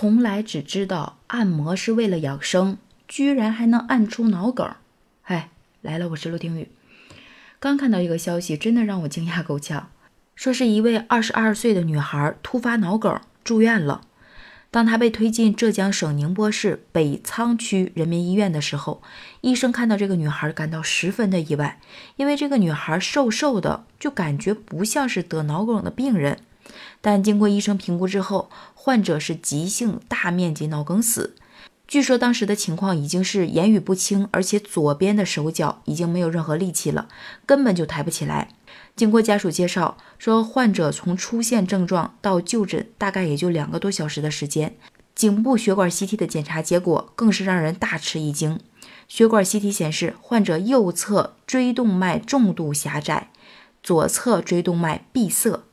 [0.00, 4.66] 从来只知道按摩是为了养生，居然还能按出脑梗。
[5.20, 5.50] 嗨，
[5.82, 6.70] 来了，我是陆听雨。
[7.58, 9.90] 刚看到一个消息，真的让我惊讶够呛，
[10.34, 14.00] 说是一位二十二岁的女孩突发脑梗住院了。
[14.70, 19.02] 当她被推进浙江省宁波市北仓区人民医院的时候，
[19.42, 21.78] 医生看到这个女孩感到十分的意外，
[22.16, 26.38] 因为这个女孩瘦瘦的，就感觉不像是得脑梗的病人。
[27.00, 31.36] 但经过医生评估之后，患者是急性大面积脑梗死。
[31.86, 37.08] 据说当时的情况已经是言语不清，而且左边的手脚已经没有任何力气了，
[37.44, 38.48] 根本就抬不起来。
[38.94, 44.76] 经过家属介绍说，患者从出现症状到就诊大概也就两个多小时的时间。
[45.16, 48.60] 颈部血管 CT 的检查结果更是让人大吃一惊，
[49.08, 53.30] 血管 CT 显示患者右侧椎动脉重度狭窄，
[53.82, 55.64] 左侧椎动脉闭塞。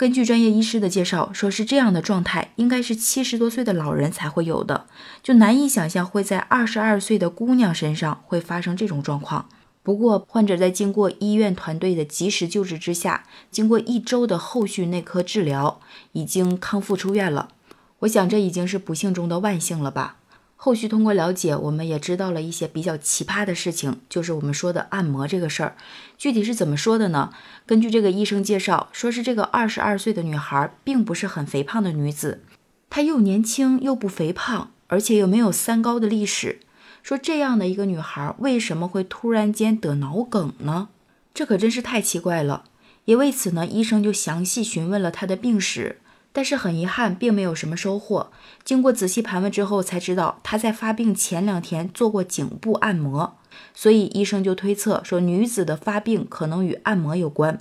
[0.00, 4.86] 根据专业医师的介绍，说是这样的状态应该是七十多岁的老人才会有的，
[5.22, 9.46] 就难以想象会在二十二岁的姑娘身上会发生这种状况。
[9.82, 17.50] 不过，患者在经过医院团队的及时救治之下，经过一周的后续内科治疗，已经康复出院了。
[17.98, 20.16] 我想这已经是不幸中的万幸了吧。
[20.62, 25.74] 后续通过了解，我们也知道了一些比较奇葩的事情，就是我们说的按摩这个事儿，
[26.18, 27.32] 具体是怎么说的呢？
[27.64, 32.42] 根据这个医生介绍，说是这个二十二岁的女孩并不是很肥胖的女子，
[32.90, 36.60] 她又年轻又不肥胖，而且又没有三高的历史。
[37.02, 40.88] 说这样的一个女孩为什么会突然间得脑梗呢？
[41.32, 42.64] 这可真是太奇怪了。
[43.06, 46.00] 也为此呢，医生就详细询问了她的病史。
[46.32, 48.30] 但是很遗憾，并没有什么收获。
[48.64, 53.36] 经过仔细盘问之后，才知道她在发病前两天做过颈部按摩，
[53.74, 57.58] 所以医生就推测说，女子的发病可能与按摩有关。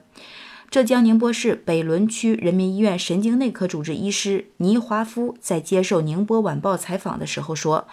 [0.69, 7.87] 浙江宁波市北仑区人民医院神经内科主治医师倪华夫在接受宁波晚报采访的时候说：“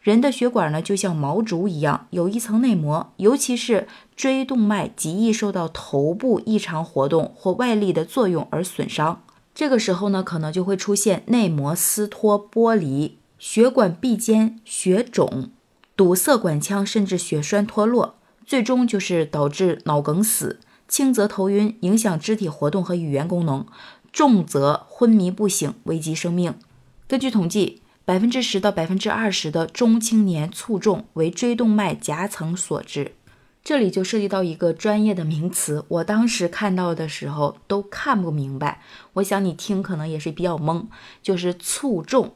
[0.00, 9.20] 人的血管呢，就像毛竹一样，有一层内膜，尤其是椎动脉极易受到头部异常活动或外力的作用而损伤。”
[9.60, 15.50] 这个时候呢，可能就会出现内膜撕脱、剥离、血管壁间血肿、
[15.94, 18.14] 堵塞管腔，甚至血栓脱落，
[18.46, 20.60] 最终就是导致脑梗死。
[20.88, 23.66] 轻则头晕，影响肢体活动和语言功能；
[24.10, 26.54] 重则昏迷不醒，危及生命。
[27.06, 33.12] 根据统计，百分之十到百分之二十的中青年卒中为椎动脉夹层所致。
[33.62, 38.82] 这里就涉及到一个专业的名词，我当时看到的时候都看不明白。
[39.14, 40.86] 我想你听可能也是比较懵，
[41.22, 42.32] 就是卒中。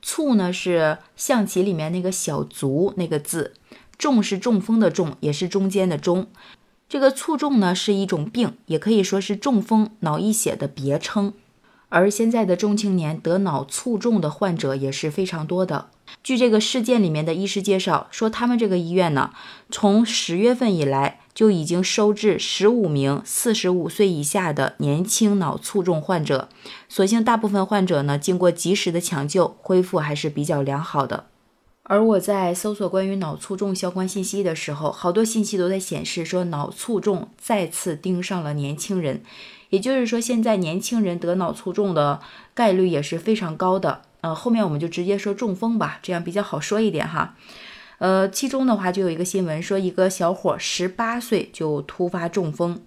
[0.00, 3.54] 卒呢是象棋里面那个小卒那个字，
[3.98, 6.28] 中是中风的中，也是中间的中。
[6.88, 11.34] 这个卒中呢是一种病，也可以说是中风、脑溢血的别称。
[11.88, 15.90] 而现在的中青年得脑卒中的患者也是非常多的。
[16.22, 19.30] 据这个事件里面的医师介绍说，他们这个医院呢，
[19.70, 26.48] 从十月份以来就已经收治十五名四十五岁以下的年轻脑卒中患者。
[26.88, 31.26] 所幸大部分患者呢，经过及时的抢救，恢复还是比较良好的。
[31.84, 39.22] 而我在搜索关于脑卒中相关信息的时候，好多信息都在显示说，脑卒中再次盯上了年轻人，
[39.70, 42.20] 也就是说，现在年轻人得脑卒中的
[42.54, 44.02] 概率也是非常高的。
[44.20, 47.36] 呃，后面我们就直接说中风吧，这样比较好说一点哈。
[47.98, 52.80] 呃，其中的话就有一个新闻说，一个小伙十八岁就突发中风，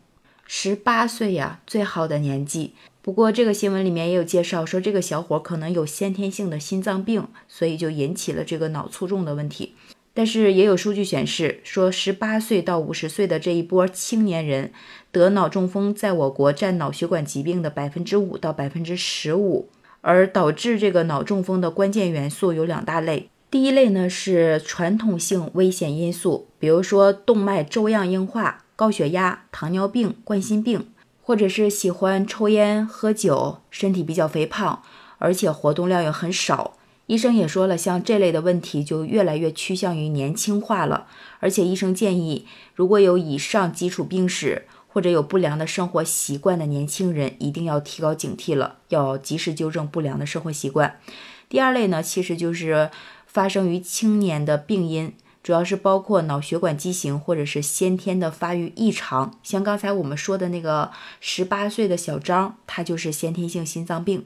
[0.46, 2.74] 十八岁呀，最好的年纪。
[3.02, 9.76] 不过这个新闻里面也有介绍说，这个小伙可能有先天性的心脏病，所以就引起了这个脑卒中的问题。
[10.14, 14.72] 但是也有数据显示说，十八岁到五十岁的这一波青年人
[15.12, 19.70] 得脑中风，在我国占脑血管疾病的百分之五到百分之十五。
[20.04, 30.88] 而导致这个脑中风的关键元素有两大类，第一类呢是传统性危险因素，比如说动脉粥样硬化、高血压、糖尿病、冠心病，
[31.22, 34.82] 或者是喜欢抽烟喝酒、身体比较肥胖，
[35.20, 36.74] 而且活动量又很少。
[37.12, 41.08] 医生也说了，像这类的问题就越来越趋向于年轻化了，
[41.42, 44.66] 而且医生建议，如果有以上基础病史。
[44.94, 51.00] 或者有不良的生活习惯的年轻人，一定要提高警惕了，要及时纠正不良的生活习惯。
[51.48, 52.92] 第二类呢，其实就是
[53.26, 59.40] 发生于青年的病因，主要是包括脑血管畸形或者是先天的发育异常。
[59.42, 60.92] 像刚才我们说的那个
[61.22, 64.26] 十八岁的小张，他就是先天性心脏病，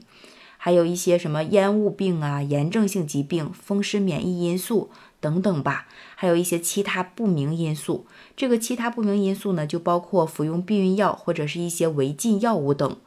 [0.66, 4.90] 还有一些什么烟雾病啊、炎症性疾病、风湿免疫因素。
[5.20, 5.86] 等等吧，
[6.16, 8.08] 还有一些其他不明因素。
[8.36, 12.98] 这个其他不明因素呢，就包括服用避孕药或者是一些违禁药物等。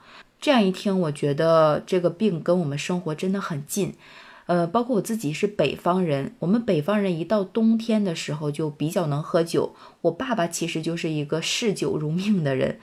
[0.41, 3.95] 这样一听，我觉得这个病跟我们生活真的很近。
[4.47, 9.75] 呃，包括我自己是北方人，我们北方人一到冬天的时候就比较能喝酒。
[10.03, 12.79] 我爸爸其实就是一个嗜酒如命的人，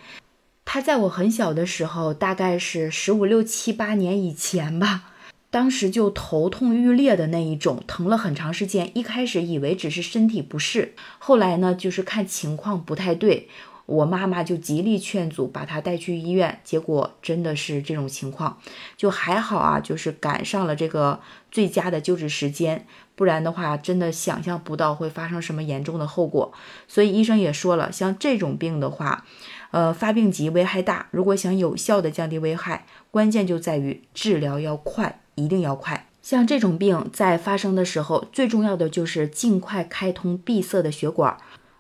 [0.66, 5.14] 他在我很小的时候，大概是十五六七八年以前吧，
[5.50, 8.92] 当时就头痛欲裂的那一种，疼了很长时间。
[8.98, 13.48] 一开始以为只是身体不适，后来呢，就是看情况不太对。
[13.86, 18.58] 我妈妈就极力劝阻，把他带去医院，结果真的是这种情况，
[18.98, 21.22] 就还好啊，就是赶上了这个
[21.52, 26.52] 最佳的救治时间，不然的话，真的想象不到会发生什么严重的后果。
[26.88, 29.24] 所以医生也说了，像这种病的话，
[29.72, 36.08] 呃，发病急，危害大，如果想有效的降低危害，关键就在于治疗要快，一定要快。
[36.22, 41.38] 像这种病在发生的时候，最重要的就是尽快开通闭塞的血管。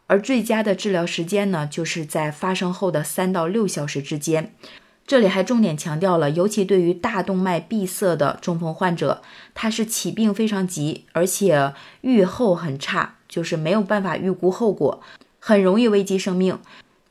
[0.07, 4.53] 而最佳的治疗时间呢，就是在发生后的三到六小时之间。
[5.07, 9.21] 这里还重点强调了，尤其对于大动脉闭塞的中风患者，
[9.53, 15.01] 他是起病非常急，而且预后很差，就是没有办法预估后果，
[15.39, 16.59] 很容易危及生命。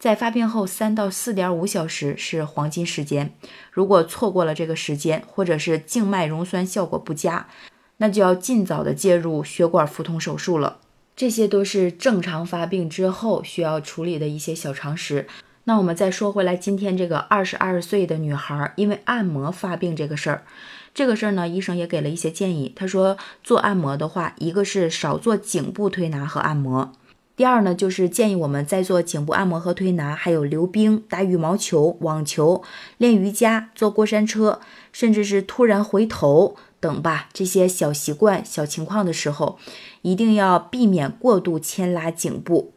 [0.04, 3.34] 在发病后三到四点五小时是黄金时间，
[3.72, 7.48] 如果错过了这个时间，或者是静脉溶栓效果不佳，
[7.96, 10.76] 那就要尽早的介入血管腹通手术了。
[11.16, 15.26] 这些都是正常发病之后需要处理的一些小常识。
[15.64, 20.44] 那我们再说回来，今天这个二十二岁的女孩因为按摩发病这个事儿，
[20.92, 22.70] 这个事儿呢，医生也给了一些建议。
[22.76, 26.92] 他说，做按摩的话，一个是少做颈部推拿和按摩，
[27.36, 32.62] 第二呢，就是建议我们在做颈部按摩和推拿，还有溜冰、打羽毛球、网球、
[32.98, 34.60] 练瑜伽、坐过山车，
[34.92, 36.56] 甚至是突然回头。
[36.78, 39.58] 等吧，这些小习惯、小情况的时候，
[40.02, 42.74] 一定要避免过度牵拉颈部。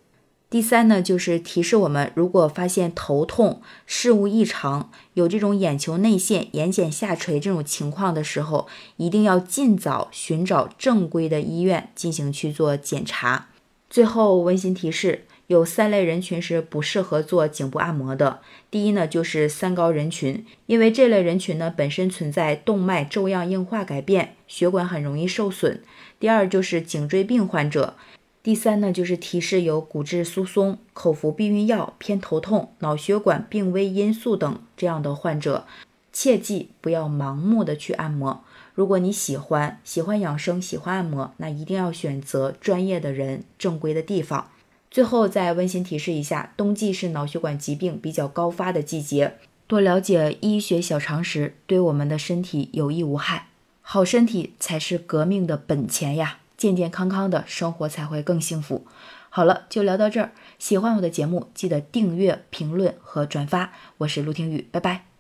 [0.50, 8.66] 第三呢，就是提示我们，如果发现头痛、视物异常、有这种眼球内陷、眼睑下垂这种情况的时候，
[8.96, 13.50] 一定要尽早寻找正规的医院进行去做检查。
[13.90, 15.24] 最后温馨提示。
[15.48, 18.42] 有三类人群是不适合做颈部按摩的。
[18.70, 25.82] 第一呢，就是三高人群，因为这类人群呢本身存在动脉粥样硬化改变，血管很容易受损。
[26.20, 27.96] 第二就是颈椎病患者。
[28.44, 35.66] 第三呢，就是提示有骨质疏松、口服避孕药、偏头痛、脑血管病危因素等这样的患者，
[36.12, 38.44] 切记不要盲目的去按摩。
[38.78, 44.52] 如果你喜欢喜欢养生、喜欢按摩，那一定要选择专业的人、正规的地方。
[44.92, 49.34] 最后再温馨提示一下，冬季是脑血管疾病比较高发的季节，
[49.66, 53.48] 多了解医学小常识，对我们的身体有益无害。
[53.82, 58.86] 好身体才是革命的本钱呀，健健康康的生活才会更幸福。
[59.32, 60.34] 好了，就聊到这儿。
[60.60, 63.74] 喜欢我的节目，记得订阅、评论和转发。
[63.98, 65.17] 我是陆听雨，拜拜。